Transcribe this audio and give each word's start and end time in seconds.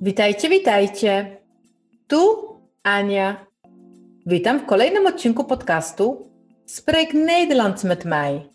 Witajcie, 0.00 0.48
witajcie. 0.48 1.36
Tu 2.06 2.18
Ania. 2.82 3.46
Witam 4.26 4.60
w 4.60 4.66
kolejnym 4.66 5.06
odcinku 5.06 5.44
podcastu 5.44 6.30
Spreek 6.66 7.14
Nederlands 7.14 7.84
met 7.84 8.04
mij. 8.04 8.50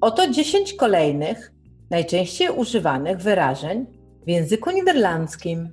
Oto 0.00 0.30
10 0.30 0.74
kolejnych, 0.74 1.52
najczęściej 1.90 2.50
używanych 2.50 3.18
wyrażeń 3.18 3.86
w 4.26 4.30
języku 4.30 4.70
niderlandzkim. 4.70 5.68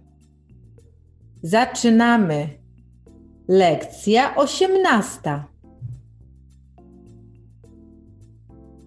Zaczynamy. 1.43 2.47
Lekcja 3.47 4.35
18. 4.35 5.43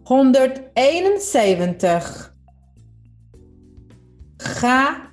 171. 0.04 2.00
Ga 4.62 5.03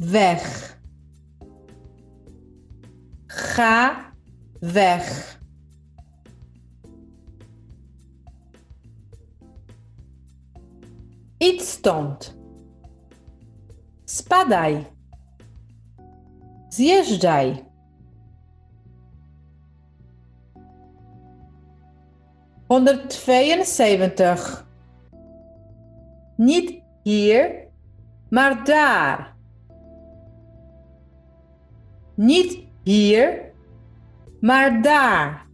weg. 0.00 0.78
Ga 3.26 4.12
weg. 4.60 5.38
Idź 11.40 11.62
stąd. 11.62 12.34
Spadaj. 14.04 14.84
Zjeżdżaj. 16.68 17.64
Honderdtweeënzeventig. 22.68 24.66
Niet 26.36 26.82
hier, 27.02 27.68
maar 28.30 28.64
daar. 28.64 29.39
Niet 32.20 32.64
hier, 32.82 33.52
maar 34.40 34.82
daar. 34.82 35.46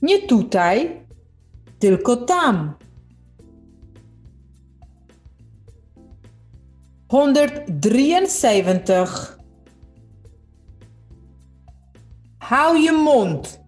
Nie 0.00 0.26
tutaj, 0.26 1.06
tylko 1.78 2.24
tam. 2.24 2.76
173. 7.06 9.38
Hou 12.38 12.78
je 12.78 12.92
mond. 12.92 13.60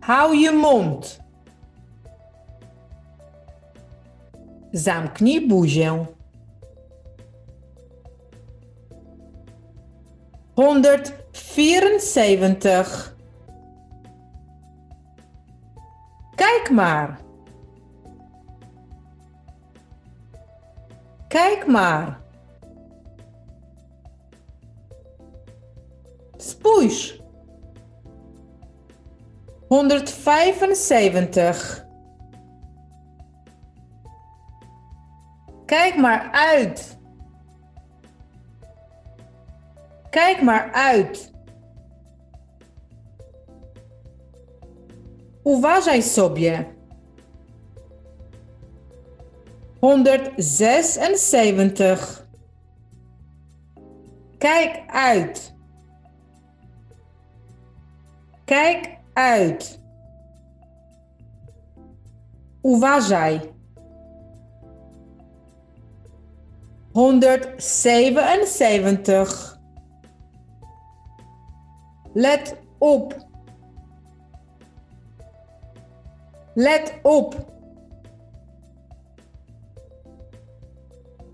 Hou 0.00 0.36
je 0.36 0.52
mond. 0.52 1.23
Zamknij 4.74 5.46
buzię. 5.46 6.06
174. 10.54 13.16
Kijk 16.34 16.70
maar. 16.70 17.20
Kijk 21.28 21.66
maar. 21.66 22.20
Spójrz. 26.36 27.20
175. 29.68 31.86
Kijk 35.74 35.96
maar 35.96 36.28
uit. 36.32 36.98
Kijk 40.10 40.42
maar 40.42 40.72
uit. 40.72 41.32
Uważaj 45.44 46.02
sobie. 46.02 46.66
176. 49.80 52.26
Kijk 54.38 54.82
uit. 54.86 55.54
Kijk 58.44 58.98
uit. 59.12 59.80
Uważaj. 62.62 63.53
177. 66.94 69.58
Let 72.14 72.56
op. 72.78 73.14
Let 76.56 76.94
op. 77.02 77.34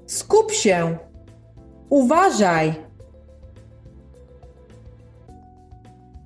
Skup 0.07 0.53
się. 0.53 0.99
Uważaj. 1.91 2.75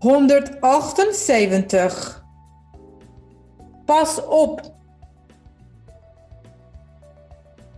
178. 0.01 2.25
Pas 3.87 4.21
op. 4.29 4.61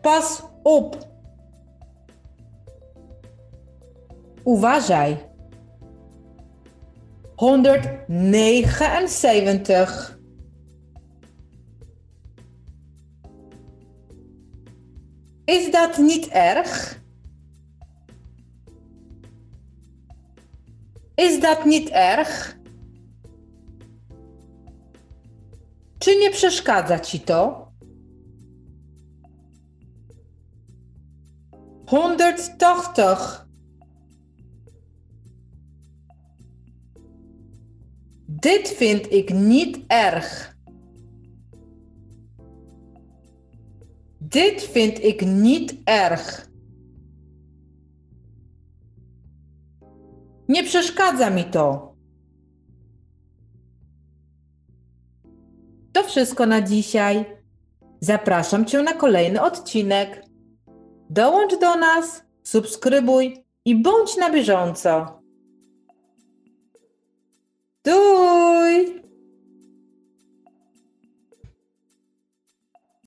Pas 0.03 0.43
op. 0.65 1.16
Uważaj. 4.47 5.17
179. 7.37 10.19
Is 15.47 15.71
dat 15.71 15.99
niet 15.99 16.29
erg? 16.33 17.01
Is 21.17 21.41
dat 21.41 21.65
niet 21.65 21.91
erg? 21.93 22.59
Czy 25.99 26.17
nie 26.17 26.31
przeszkadza 26.31 26.99
ci 26.99 27.21
to? 27.21 27.73
180. 31.87 33.46
Dit 38.47 38.69
vind 38.69 39.13
ik 39.13 39.35
niet 39.35 39.79
erg. 39.87 40.57
Dit 44.19 44.63
vind 44.63 45.05
ik 45.05 45.27
niet 45.27 45.75
erg. 45.85 46.49
Nie 50.47 50.63
przeszkadza 50.63 51.31
mi 51.31 51.45
to. 51.45 51.95
To 55.93 56.03
wszystko 56.03 56.47
na 56.47 56.63
dzisiaj. 56.63 57.25
Zapraszam 58.01 58.65
Cię 58.65 58.83
na 58.83 58.95
kolejny 58.95 59.43
odcinek. 59.43 60.23
Dołącz 61.11 61.59
do 61.61 61.77
nas, 61.77 62.23
subskrybuj 62.43 63.45
i 63.65 63.83
bądź 63.83 64.17
na 64.17 64.31
bieżąco. 64.31 65.26
Doei! 67.87 69.06